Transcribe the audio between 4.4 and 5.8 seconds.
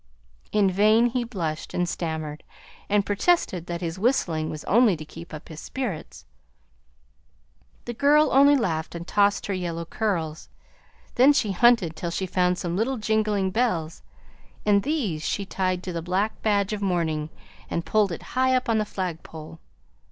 was only to keep up his